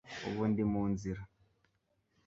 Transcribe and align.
Ubu 0.27 0.43
ndi 0.49 0.63
mu 0.71 0.83
nzira 0.91 1.21